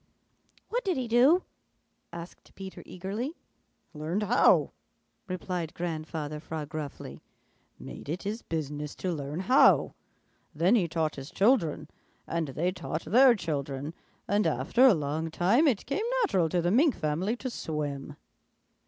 "What 0.69 0.83
did 0.83 0.97
he 0.97 1.07
do?" 1.07 1.43
asked 2.11 2.55
Peter 2.55 2.81
eagerly. 2.87 3.35
"Learned 3.93 4.23
how," 4.23 4.71
replied 5.27 5.75
Grandfather 5.75 6.39
Frog 6.39 6.69
gruffly. 6.69 7.21
"Made 7.77 8.09
it 8.09 8.23
his 8.23 8.41
business 8.41 8.95
to 8.95 9.11
learn 9.13 9.41
how. 9.41 9.93
Then 10.55 10.73
he 10.73 10.87
taught 10.87 11.17
his 11.17 11.29
children, 11.29 11.87
and 12.25 12.47
they 12.47 12.71
taught 12.71 13.03
their 13.05 13.35
children, 13.35 13.93
and 14.27 14.47
after 14.47 14.87
a 14.87 14.95
long 14.95 15.29
time 15.29 15.67
it 15.67 15.85
came 15.85 16.05
natural 16.23 16.49
to 16.49 16.63
the 16.63 16.71
Mink 16.71 16.95
family 16.95 17.35
to 17.35 17.51
swim." 17.51 18.15